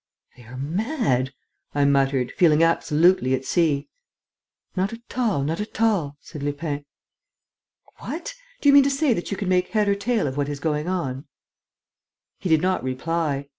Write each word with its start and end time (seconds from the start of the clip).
"They 0.35 0.45
are 0.45 0.57
mad!" 0.57 1.31
I 1.75 1.85
muttered, 1.85 2.31
feeling 2.31 2.63
absolutely 2.63 3.35
at 3.35 3.45
sea. 3.45 3.87
"Not 4.75 4.91
at 4.93 5.15
all, 5.15 5.43
not 5.43 5.61
at 5.61 5.79
all," 5.79 6.17
said 6.21 6.41
Lupin. 6.41 6.85
"What! 7.99 8.33
Do 8.61 8.69
you 8.69 8.73
mean 8.73 8.81
to 8.83 8.89
say 8.89 9.13
that 9.13 9.29
you 9.29 9.37
can 9.37 9.47
make 9.47 9.67
head 9.67 9.87
or 9.87 9.93
tail 9.93 10.25
of 10.25 10.37
what 10.37 10.49
is 10.49 10.59
going 10.59 10.87
on?" 10.89 11.27
He 12.39 12.49
did 12.49 12.61
not 12.63 12.83
reply. 12.83 13.47